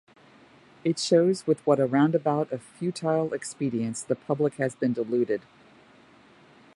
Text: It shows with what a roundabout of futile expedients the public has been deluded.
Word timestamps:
It 0.83 0.97
shows 0.97 1.45
with 1.45 1.59
what 1.67 1.79
a 1.79 1.85
roundabout 1.85 2.51
of 2.51 2.63
futile 2.63 3.35
expedients 3.35 4.01
the 4.01 4.15
public 4.15 4.55
has 4.55 4.73
been 4.73 4.93
deluded. 4.93 5.43